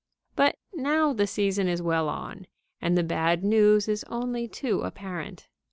[0.35, 2.47] But now the season is well on,
[2.81, 5.47] and the bad news is only too apparent.